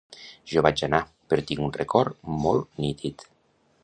Jo 0.51 0.61
vaig 0.67 0.79
anar, 0.87 1.01
però 1.33 1.45
tinc 1.51 1.61
un 1.67 1.75
record 1.75 2.17
molt 2.47 2.83
nítid. 2.85 3.27